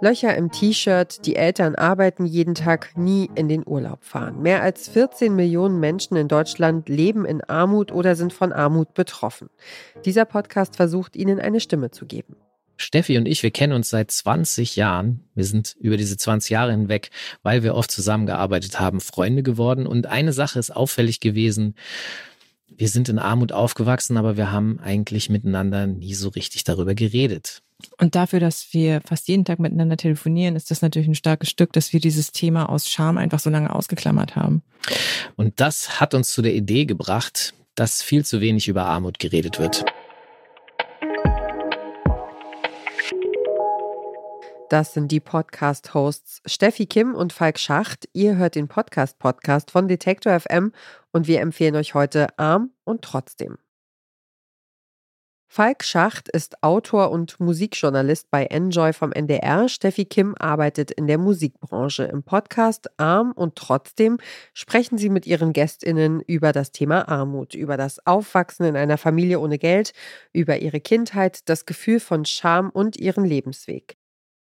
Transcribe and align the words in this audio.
Löcher 0.00 0.36
im 0.36 0.52
T-Shirt, 0.52 1.26
die 1.26 1.34
Eltern 1.34 1.74
arbeiten 1.74 2.24
jeden 2.24 2.54
Tag, 2.54 2.96
nie 2.96 3.28
in 3.34 3.48
den 3.48 3.66
Urlaub 3.66 4.04
fahren. 4.04 4.42
Mehr 4.42 4.62
als 4.62 4.88
14 4.88 5.34
Millionen 5.34 5.80
Menschen 5.80 6.16
in 6.16 6.28
Deutschland 6.28 6.88
leben 6.88 7.24
in 7.24 7.42
Armut 7.42 7.90
oder 7.90 8.14
sind 8.14 8.32
von 8.32 8.52
Armut 8.52 8.94
betroffen. 8.94 9.50
Dieser 10.04 10.24
Podcast 10.24 10.76
versucht 10.76 11.16
ihnen 11.16 11.40
eine 11.40 11.58
Stimme 11.58 11.90
zu 11.90 12.06
geben. 12.06 12.36
Steffi 12.76 13.18
und 13.18 13.26
ich, 13.26 13.42
wir 13.42 13.50
kennen 13.50 13.72
uns 13.72 13.90
seit 13.90 14.12
20 14.12 14.76
Jahren. 14.76 15.24
Wir 15.34 15.44
sind 15.44 15.74
über 15.80 15.96
diese 15.96 16.16
20 16.16 16.50
Jahre 16.50 16.70
hinweg, 16.70 17.10
weil 17.42 17.64
wir 17.64 17.74
oft 17.74 17.90
zusammengearbeitet 17.90 18.78
haben, 18.78 19.00
Freunde 19.00 19.42
geworden. 19.42 19.84
Und 19.84 20.06
eine 20.06 20.32
Sache 20.32 20.60
ist 20.60 20.70
auffällig 20.70 21.18
gewesen. 21.18 21.74
Wir 22.68 22.88
sind 22.88 23.08
in 23.08 23.18
Armut 23.18 23.50
aufgewachsen, 23.50 24.16
aber 24.16 24.36
wir 24.36 24.52
haben 24.52 24.78
eigentlich 24.78 25.28
miteinander 25.28 25.88
nie 25.88 26.14
so 26.14 26.28
richtig 26.28 26.62
darüber 26.62 26.94
geredet. 26.94 27.62
Und 27.98 28.14
dafür, 28.14 28.40
dass 28.40 28.72
wir 28.72 29.00
fast 29.02 29.28
jeden 29.28 29.44
Tag 29.44 29.58
miteinander 29.60 29.96
telefonieren, 29.96 30.56
ist 30.56 30.70
das 30.70 30.82
natürlich 30.82 31.08
ein 31.08 31.14
starkes 31.14 31.48
Stück, 31.48 31.72
dass 31.72 31.92
wir 31.92 32.00
dieses 32.00 32.32
Thema 32.32 32.68
aus 32.68 32.88
Scham 32.88 33.18
einfach 33.18 33.38
so 33.38 33.50
lange 33.50 33.74
ausgeklammert 33.74 34.36
haben. 34.36 34.62
Und 35.36 35.60
das 35.60 36.00
hat 36.00 36.14
uns 36.14 36.32
zu 36.32 36.42
der 36.42 36.54
Idee 36.54 36.86
gebracht, 36.86 37.54
dass 37.74 38.02
viel 38.02 38.24
zu 38.24 38.40
wenig 38.40 38.66
über 38.68 38.84
Armut 38.86 39.18
geredet 39.18 39.58
wird. 39.58 39.84
Das 44.68 44.92
sind 44.92 45.10
die 45.10 45.20
Podcast-Hosts 45.20 46.42
Steffi 46.44 46.86
Kim 46.86 47.14
und 47.14 47.32
Falk 47.32 47.58
Schacht. 47.58 48.08
Ihr 48.12 48.36
hört 48.36 48.54
den 48.54 48.68
Podcast-Podcast 48.68 49.70
von 49.70 49.88
Detektor 49.88 50.38
FM 50.38 50.72
und 51.10 51.26
wir 51.26 51.40
empfehlen 51.40 51.74
euch 51.76 51.94
heute 51.94 52.38
Arm 52.38 52.72
und 52.84 53.00
trotzdem. 53.00 53.56
Falk 55.50 55.82
Schacht 55.82 56.28
ist 56.28 56.62
Autor 56.62 57.10
und 57.10 57.40
Musikjournalist 57.40 58.30
bei 58.30 58.44
Enjoy 58.44 58.92
vom 58.92 59.12
NDR. 59.12 59.70
Steffi 59.70 60.04
Kim 60.04 60.34
arbeitet 60.38 60.90
in 60.90 61.06
der 61.06 61.16
Musikbranche. 61.16 62.04
Im 62.04 62.22
Podcast 62.22 62.90
Arm 62.98 63.32
und 63.32 63.56
trotzdem 63.56 64.18
sprechen 64.52 64.98
sie 64.98 65.08
mit 65.08 65.26
ihren 65.26 65.54
Gästinnen 65.54 66.20
über 66.20 66.52
das 66.52 66.70
Thema 66.70 67.08
Armut, 67.08 67.54
über 67.54 67.78
das 67.78 68.06
Aufwachsen 68.06 68.66
in 68.66 68.76
einer 68.76 68.98
Familie 68.98 69.40
ohne 69.40 69.58
Geld, 69.58 69.92
über 70.34 70.58
ihre 70.58 70.80
Kindheit, 70.80 71.48
das 71.48 71.64
Gefühl 71.64 71.98
von 71.98 72.26
Scham 72.26 72.68
und 72.68 72.98
ihren 72.98 73.24
Lebensweg. 73.24 73.96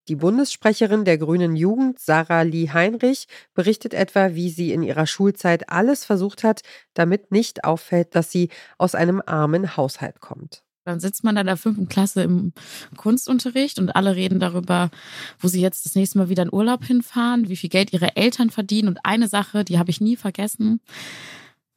Die 0.07 0.15
Bundessprecherin 0.15 1.03
der 1.03 1.17
Grünen 1.17 1.57
Jugend, 1.57 1.99
Sarah 1.99 2.43
Lee 2.43 2.69
Heinrich, 2.69 3.27
berichtet 3.53 3.93
etwa, 3.93 4.33
wie 4.33 4.49
sie 4.49 4.71
in 4.71 4.81
ihrer 4.81 5.07
Schulzeit 5.07 5.69
alles 5.69 6.05
versucht 6.05 6.43
hat, 6.45 6.61
damit 6.93 7.31
nicht 7.31 7.65
auffällt, 7.65 8.15
dass 8.15 8.31
sie 8.31 8.49
aus 8.77 8.95
einem 8.95 9.21
armen 9.25 9.75
Haushalt 9.75 10.21
kommt. 10.21 10.64
Dann 10.85 10.99
sitzt 10.99 11.23
man 11.23 11.35
in 11.35 11.47
der 11.47 11.57
fünften 11.57 11.89
Klasse 11.89 12.21
im 12.21 12.53
Kunstunterricht 12.95 13.79
und 13.79 13.95
alle 13.95 14.15
reden 14.15 14.39
darüber, 14.39 14.91
wo 15.39 15.47
sie 15.47 15.59
jetzt 15.59 15.85
das 15.85 15.95
nächste 15.95 16.19
Mal 16.19 16.29
wieder 16.29 16.43
in 16.43 16.53
Urlaub 16.53 16.85
hinfahren, 16.85 17.49
wie 17.49 17.55
viel 17.55 17.71
Geld 17.71 17.91
ihre 17.91 18.15
Eltern 18.15 18.51
verdienen. 18.51 18.89
Und 18.89 18.99
eine 19.03 19.27
Sache, 19.27 19.65
die 19.65 19.79
habe 19.79 19.89
ich 19.89 19.99
nie 19.99 20.15
vergessen. 20.15 20.79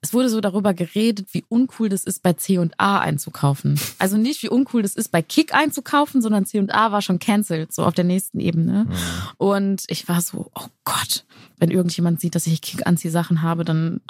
Es 0.01 0.13
wurde 0.13 0.29
so 0.29 0.41
darüber 0.41 0.75
geredet, 0.75 1.29
wie 1.33 1.45
uncool 1.49 1.89
das 1.89 2.05
ist, 2.05 2.23
bei 2.23 2.35
C&A 2.35 2.99
einzukaufen. 2.99 3.81
Also 3.99 4.17
nicht, 4.17 4.43
wie 4.43 4.49
uncool 4.49 4.83
das 4.83 4.95
ist, 4.95 5.09
bei 5.09 5.23
Kick 5.23 5.55
einzukaufen, 5.55 6.23
sondern 6.23 6.45
C&A 6.45 6.93
war 6.93 7.03
schon 7.03 7.19
cancelled, 7.19 7.73
so 7.73 7.85
auf 7.85 7.95
der 7.95 8.05
nächsten 8.05 8.39
Ebene. 8.39 8.85
Mhm. 8.85 8.95
Und 9.39 9.85
ich 9.89 10.07
war 10.07 10.21
so, 10.21 10.51
oh 10.55 10.67
Gott, 10.85 11.25
wenn 11.57 11.71
irgendjemand 11.71 12.21
sieht, 12.21 12.37
dass 12.37 12.47
ich 12.47 12.61
Kick-Anzieh-Sachen 12.61 13.43
habe, 13.43 13.65
dann 13.65 14.01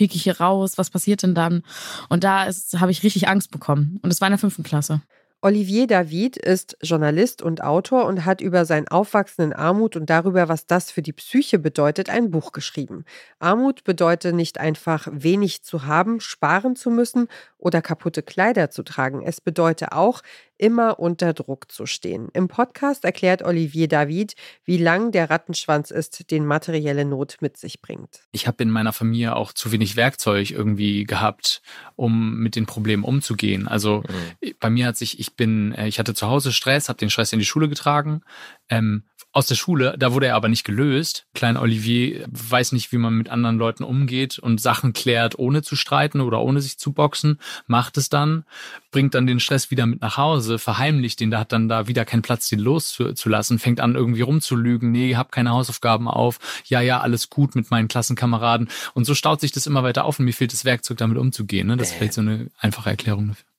fliege 0.00 0.14
ich 0.14 0.22
hier 0.22 0.40
raus, 0.40 0.78
was 0.78 0.88
passiert 0.88 1.22
denn 1.22 1.34
dann? 1.34 1.62
Und 2.08 2.24
da 2.24 2.46
habe 2.76 2.90
ich 2.90 3.02
richtig 3.02 3.28
Angst 3.28 3.50
bekommen. 3.50 4.00
Und 4.00 4.10
es 4.10 4.22
war 4.22 4.28
in 4.28 4.32
der 4.32 4.38
fünften 4.38 4.62
Klasse. 4.62 5.02
Olivier 5.42 5.86
David 5.86 6.36
ist 6.36 6.76
Journalist 6.82 7.40
und 7.40 7.62
Autor 7.62 8.04
und 8.04 8.26
hat 8.26 8.42
über 8.42 8.66
sein 8.66 8.88
Aufwachsen 8.88 9.46
in 9.46 9.52
Armut 9.54 9.96
und 9.96 10.10
darüber, 10.10 10.50
was 10.50 10.66
das 10.66 10.90
für 10.90 11.00
die 11.00 11.14
Psyche 11.14 11.58
bedeutet, 11.58 12.10
ein 12.10 12.30
Buch 12.30 12.52
geschrieben. 12.52 13.06
Armut 13.38 13.82
bedeutet 13.84 14.34
nicht 14.34 14.60
einfach 14.60 15.08
wenig 15.10 15.62
zu 15.62 15.86
haben, 15.86 16.20
sparen 16.20 16.76
zu 16.76 16.90
müssen 16.90 17.26
oder 17.56 17.80
kaputte 17.80 18.22
Kleider 18.22 18.68
zu 18.68 18.82
tragen. 18.82 19.22
Es 19.22 19.40
bedeutet 19.40 19.92
auch, 19.92 20.20
immer 20.60 21.00
unter 21.00 21.32
Druck 21.32 21.72
zu 21.72 21.86
stehen. 21.86 22.28
Im 22.34 22.48
Podcast 22.48 23.04
erklärt 23.04 23.42
Olivier 23.42 23.88
David, 23.88 24.34
wie 24.64 24.76
lang 24.76 25.10
der 25.10 25.30
Rattenschwanz 25.30 25.90
ist, 25.90 26.30
den 26.30 26.44
materielle 26.44 27.06
Not 27.06 27.38
mit 27.40 27.56
sich 27.56 27.80
bringt. 27.80 28.20
Ich 28.30 28.46
habe 28.46 28.62
in 28.62 28.70
meiner 28.70 28.92
Familie 28.92 29.34
auch 29.36 29.54
zu 29.54 29.72
wenig 29.72 29.96
Werkzeug 29.96 30.50
irgendwie 30.50 31.04
gehabt, 31.04 31.62
um 31.96 32.36
mit 32.36 32.56
den 32.56 32.66
Problemen 32.66 33.04
umzugehen. 33.04 33.68
Also 33.68 34.02
mhm. 34.42 34.52
bei 34.60 34.68
mir 34.68 34.86
hat 34.86 34.98
sich, 34.98 35.18
ich 35.18 35.29
bin, 35.36 35.72
äh, 35.72 35.88
ich 35.88 35.98
hatte 35.98 36.14
zu 36.14 36.26
Hause 36.26 36.52
Stress, 36.52 36.88
habe 36.88 36.98
den 36.98 37.10
Stress 37.10 37.32
in 37.32 37.38
die 37.38 37.44
Schule 37.44 37.68
getragen, 37.68 38.22
ähm, 38.68 39.04
aus 39.32 39.46
der 39.46 39.54
Schule, 39.54 39.94
da 39.96 40.12
wurde 40.12 40.26
er 40.26 40.34
aber 40.34 40.48
nicht 40.48 40.64
gelöst. 40.64 41.26
Klein 41.34 41.56
Olivier 41.56 42.26
weiß 42.30 42.72
nicht, 42.72 42.90
wie 42.90 42.98
man 42.98 43.14
mit 43.14 43.28
anderen 43.28 43.58
Leuten 43.58 43.84
umgeht 43.84 44.40
und 44.40 44.60
Sachen 44.60 44.92
klärt, 44.92 45.38
ohne 45.38 45.62
zu 45.62 45.76
streiten 45.76 46.20
oder 46.20 46.40
ohne 46.40 46.60
sich 46.60 46.78
zu 46.78 46.92
boxen, 46.92 47.38
macht 47.68 47.96
es 47.96 48.08
dann, 48.08 48.44
bringt 48.90 49.14
dann 49.14 49.28
den 49.28 49.38
Stress 49.38 49.70
wieder 49.70 49.86
mit 49.86 50.00
nach 50.00 50.16
Hause, 50.16 50.58
verheimlicht 50.58 51.20
den, 51.20 51.30
da 51.30 51.38
hat 51.38 51.52
dann 51.52 51.68
da 51.68 51.86
wieder 51.86 52.04
keinen 52.04 52.22
Platz, 52.22 52.48
den 52.48 52.58
loszulassen, 52.58 53.60
fängt 53.60 53.80
an 53.80 53.94
irgendwie 53.94 54.22
rumzulügen, 54.22 54.90
nee, 54.90 55.14
hab 55.14 55.30
keine 55.30 55.50
Hausaufgaben 55.50 56.08
auf, 56.08 56.40
ja, 56.64 56.80
ja, 56.80 57.00
alles 57.00 57.30
gut 57.30 57.54
mit 57.54 57.70
meinen 57.70 57.86
Klassenkameraden 57.86 58.68
und 58.94 59.04
so 59.04 59.14
staut 59.14 59.40
sich 59.40 59.52
das 59.52 59.68
immer 59.68 59.84
weiter 59.84 60.06
auf 60.06 60.18
und 60.18 60.24
mir 60.24 60.32
fehlt 60.32 60.52
das 60.52 60.64
Werkzeug, 60.64 60.98
damit 60.98 61.18
umzugehen. 61.18 61.68
Ne? 61.68 61.76
Das 61.76 61.90
ist 61.90 61.94
vielleicht 61.94 62.14
so 62.14 62.20
eine 62.20 62.50
einfache 62.58 62.90
Erklärung 62.90 63.28
dafür. 63.28 63.49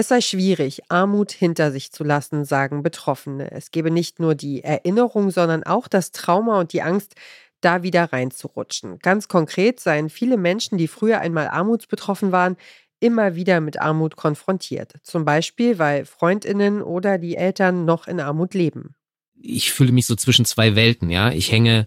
Es 0.00 0.08
sei 0.08 0.22
schwierig, 0.22 0.80
Armut 0.88 1.30
hinter 1.30 1.70
sich 1.70 1.92
zu 1.92 2.04
lassen, 2.04 2.46
sagen 2.46 2.82
Betroffene. 2.82 3.50
Es 3.50 3.70
gebe 3.70 3.90
nicht 3.90 4.18
nur 4.18 4.34
die 4.34 4.64
Erinnerung, 4.64 5.30
sondern 5.30 5.62
auch 5.62 5.88
das 5.88 6.10
Trauma 6.10 6.58
und 6.58 6.72
die 6.72 6.80
Angst, 6.80 7.16
da 7.60 7.82
wieder 7.82 8.10
reinzurutschen. 8.10 8.98
Ganz 9.00 9.28
konkret 9.28 9.78
seien 9.78 10.08
viele 10.08 10.38
Menschen, 10.38 10.78
die 10.78 10.88
früher 10.88 11.20
einmal 11.20 11.48
armutsbetroffen 11.48 12.32
waren, 12.32 12.56
immer 12.98 13.34
wieder 13.34 13.60
mit 13.60 13.78
Armut 13.78 14.16
konfrontiert. 14.16 14.94
Zum 15.02 15.26
Beispiel, 15.26 15.78
weil 15.78 16.06
Freundinnen 16.06 16.80
oder 16.80 17.18
die 17.18 17.36
Eltern 17.36 17.84
noch 17.84 18.06
in 18.06 18.20
Armut 18.20 18.54
leben. 18.54 18.94
Ich 19.38 19.70
fühle 19.70 19.92
mich 19.92 20.06
so 20.06 20.16
zwischen 20.16 20.46
zwei 20.46 20.76
Welten, 20.76 21.10
ja. 21.10 21.30
Ich 21.30 21.52
hänge, 21.52 21.86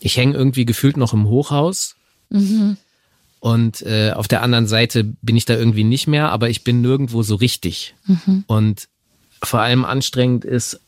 ich 0.00 0.16
hänge 0.16 0.34
irgendwie 0.34 0.64
gefühlt 0.64 0.96
noch 0.96 1.12
im 1.12 1.28
Hochhaus. 1.28 1.96
Mhm. 2.30 2.78
Und 3.40 3.82
äh, 3.82 4.12
auf 4.14 4.28
der 4.28 4.42
anderen 4.42 4.66
Seite 4.66 5.04
bin 5.22 5.36
ich 5.36 5.46
da 5.46 5.54
irgendwie 5.54 5.84
nicht 5.84 6.06
mehr, 6.06 6.30
aber 6.30 6.50
ich 6.50 6.62
bin 6.62 6.82
nirgendwo 6.82 7.22
so 7.22 7.34
richtig. 7.34 7.94
Mhm. 8.06 8.44
Und 8.46 8.88
vor 9.42 9.60
allem 9.60 9.84
anstrengend 9.84 10.44
ist 10.44 10.80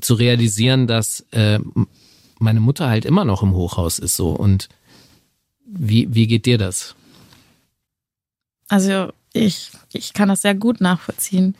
zu 0.00 0.14
realisieren, 0.14 0.86
dass 0.86 1.26
äh, 1.32 1.58
meine 2.38 2.60
Mutter 2.60 2.88
halt 2.88 3.04
immer 3.04 3.24
noch 3.24 3.42
im 3.42 3.54
Hochhaus 3.54 3.98
ist 3.98 4.16
so. 4.16 4.30
Und 4.30 4.68
wie, 5.66 6.14
wie 6.14 6.28
geht 6.28 6.46
dir 6.46 6.58
das? 6.58 6.94
Also 8.68 9.12
ich, 9.32 9.72
ich 9.92 10.12
kann 10.12 10.28
das 10.28 10.42
sehr 10.42 10.54
gut 10.54 10.80
nachvollziehen 10.80 11.56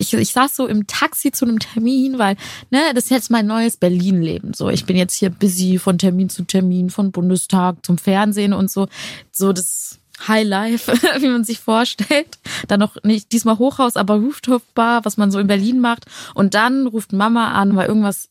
ich, 0.00 0.14
ich 0.14 0.32
saß 0.32 0.56
so 0.56 0.66
im 0.66 0.86
Taxi 0.86 1.30
zu 1.30 1.44
einem 1.44 1.58
Termin, 1.58 2.18
weil, 2.18 2.36
ne, 2.70 2.80
das 2.94 3.04
ist 3.04 3.10
jetzt 3.10 3.30
mein 3.30 3.46
neues 3.46 3.76
Berlin-Leben. 3.76 4.54
So, 4.54 4.70
ich 4.70 4.86
bin 4.86 4.96
jetzt 4.96 5.14
hier 5.14 5.28
busy 5.28 5.78
von 5.78 5.98
Termin 5.98 6.30
zu 6.30 6.44
Termin, 6.44 6.88
von 6.88 7.12
Bundestag 7.12 7.84
zum 7.84 7.98
Fernsehen 7.98 8.54
und 8.54 8.70
so. 8.70 8.88
So 9.30 9.52
das 9.52 9.98
High 10.26 10.46
Life, 10.46 10.90
wie 11.20 11.28
man 11.28 11.44
sich 11.44 11.60
vorstellt. 11.60 12.38
Dann 12.66 12.80
noch 12.80 12.96
nicht 13.04 13.30
diesmal 13.32 13.58
Hochhaus, 13.58 13.96
aber 13.96 14.14
Rooftop 14.14 14.62
Bar, 14.74 15.04
was 15.04 15.18
man 15.18 15.30
so 15.30 15.38
in 15.38 15.46
Berlin 15.46 15.80
macht. 15.80 16.06
Und 16.34 16.54
dann 16.54 16.86
ruft 16.86 17.12
Mama 17.12 17.52
an, 17.52 17.76
weil 17.76 17.88
irgendwas 17.88 18.30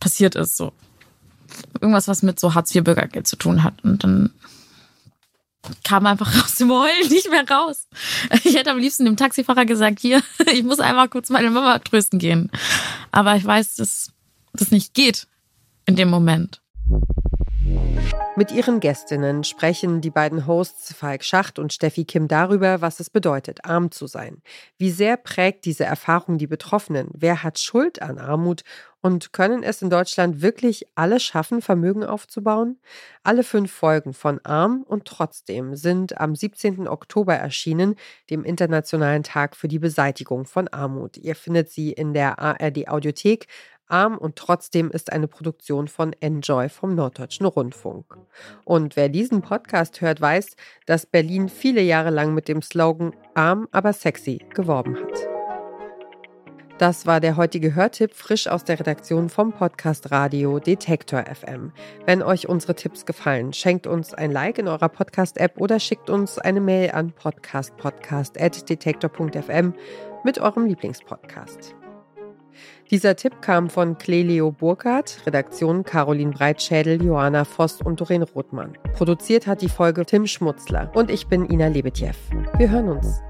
passiert 0.00 0.34
ist, 0.34 0.56
so. 0.56 0.72
Irgendwas, 1.82 2.08
was 2.08 2.22
mit 2.22 2.40
so 2.40 2.54
Hartz-IV-Bürgergeld 2.54 3.26
zu 3.26 3.36
tun 3.36 3.62
hat. 3.62 3.84
Und 3.84 4.02
dann 4.02 4.30
kam 5.84 6.06
einfach 6.06 6.32
aus 6.44 6.56
dem 6.56 6.70
Heulen 6.70 7.08
nicht 7.08 7.30
mehr 7.30 7.48
raus. 7.48 7.88
Ich 8.44 8.54
hätte 8.54 8.70
am 8.70 8.78
liebsten 8.78 9.04
dem 9.04 9.16
Taxifahrer 9.16 9.64
gesagt, 9.64 10.00
hier, 10.00 10.22
ich 10.52 10.62
muss 10.62 10.80
einmal 10.80 11.08
kurz 11.08 11.30
meine 11.30 11.50
Mama 11.50 11.78
trösten 11.78 12.18
gehen. 12.18 12.50
Aber 13.10 13.36
ich 13.36 13.44
weiß, 13.44 13.76
dass 13.76 14.12
das 14.52 14.70
nicht 14.70 14.94
geht 14.94 15.26
in 15.86 15.96
dem 15.96 16.10
Moment. 16.10 16.61
Mit 18.34 18.50
ihren 18.50 18.80
Gästinnen 18.80 19.44
sprechen 19.44 20.00
die 20.00 20.08
beiden 20.08 20.46
Hosts 20.46 20.94
Falk 20.94 21.22
Schacht 21.22 21.58
und 21.58 21.74
Steffi 21.74 22.06
Kim 22.06 22.28
darüber, 22.28 22.80
was 22.80 22.98
es 22.98 23.10
bedeutet, 23.10 23.66
arm 23.66 23.90
zu 23.90 24.06
sein. 24.06 24.40
Wie 24.78 24.90
sehr 24.90 25.18
prägt 25.18 25.66
diese 25.66 25.84
Erfahrung 25.84 26.38
die 26.38 26.46
Betroffenen? 26.46 27.10
Wer 27.12 27.42
hat 27.42 27.58
Schuld 27.58 28.00
an 28.00 28.16
Armut? 28.16 28.62
Und 29.04 29.32
können 29.32 29.64
es 29.64 29.82
in 29.82 29.90
Deutschland 29.90 30.42
wirklich 30.42 30.86
alle 30.94 31.18
schaffen, 31.18 31.60
Vermögen 31.60 32.04
aufzubauen? 32.04 32.78
Alle 33.24 33.42
fünf 33.42 33.72
Folgen 33.72 34.14
von 34.14 34.38
Arm 34.44 34.84
und 34.86 35.06
trotzdem 35.06 35.74
sind 35.74 36.20
am 36.20 36.36
17. 36.36 36.86
Oktober 36.86 37.34
erschienen, 37.34 37.96
dem 38.30 38.44
Internationalen 38.44 39.24
Tag 39.24 39.56
für 39.56 39.66
die 39.66 39.80
Beseitigung 39.80 40.46
von 40.46 40.68
Armut. 40.68 41.16
Ihr 41.16 41.34
findet 41.34 41.68
sie 41.68 41.90
in 41.92 42.14
der 42.14 42.38
ARD 42.38 42.88
Audiothek 42.88 43.48
Arm 43.92 44.16
und 44.16 44.36
trotzdem 44.36 44.90
ist 44.90 45.12
eine 45.12 45.28
Produktion 45.28 45.86
von 45.86 46.14
Enjoy 46.20 46.68
vom 46.68 46.94
Norddeutschen 46.94 47.46
Rundfunk. 47.46 48.16
Und 48.64 48.96
wer 48.96 49.08
diesen 49.08 49.42
Podcast 49.42 50.00
hört, 50.00 50.20
weiß, 50.20 50.56
dass 50.86 51.06
Berlin 51.06 51.48
viele 51.48 51.82
Jahre 51.82 52.10
lang 52.10 52.34
mit 52.34 52.48
dem 52.48 52.62
Slogan 52.62 53.14
Arm, 53.34 53.68
aber 53.70 53.92
sexy 53.92 54.44
geworben 54.54 54.96
hat. 54.96 55.28
Das 56.78 57.06
war 57.06 57.20
der 57.20 57.36
heutige 57.36 57.76
Hörtipp 57.76 58.14
frisch 58.14 58.48
aus 58.48 58.64
der 58.64 58.80
Redaktion 58.80 59.28
vom 59.28 59.52
Podcast 59.52 60.10
Radio 60.10 60.58
Detektor 60.58 61.26
FM. 61.26 61.70
Wenn 62.06 62.22
euch 62.22 62.48
unsere 62.48 62.74
Tipps 62.74 63.06
gefallen, 63.06 63.52
schenkt 63.52 63.86
uns 63.86 64.14
ein 64.14 64.32
Like 64.32 64.58
in 64.58 64.66
eurer 64.66 64.88
Podcast-App 64.88 65.60
oder 65.60 65.78
schickt 65.78 66.10
uns 66.10 66.38
eine 66.38 66.60
Mail 66.60 66.90
an 66.90 67.12
podcastpodcast.detektor.fm 67.12 69.74
mit 70.24 70.40
eurem 70.40 70.66
Lieblingspodcast. 70.66 71.76
Dieser 72.90 73.16
Tipp 73.16 73.40
kam 73.40 73.70
von 73.70 73.98
Clelio 73.98 74.50
Burkhardt, 74.50 75.22
Redaktion 75.26 75.84
Caroline 75.84 76.32
Breitschädel, 76.32 77.02
Johanna 77.02 77.44
Voss 77.44 77.80
und 77.80 78.00
Doreen 78.00 78.22
Rothmann. 78.22 78.76
Produziert 78.94 79.46
hat 79.46 79.62
die 79.62 79.68
Folge 79.68 80.04
Tim 80.04 80.26
Schmutzler 80.26 80.90
und 80.94 81.10
ich 81.10 81.26
bin 81.26 81.48
Ina 81.48 81.68
Lebetjew. 81.68 82.12
Wir 82.58 82.70
hören 82.70 82.88
uns. 82.90 83.22